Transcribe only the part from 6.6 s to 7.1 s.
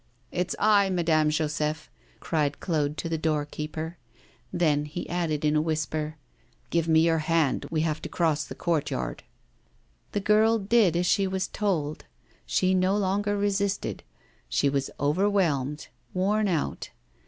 'Give me